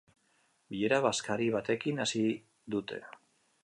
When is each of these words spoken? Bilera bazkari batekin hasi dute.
Bilera 0.71 0.99
bazkari 1.03 1.51
batekin 1.59 2.05
hasi 2.07 2.27
dute. 2.77 3.03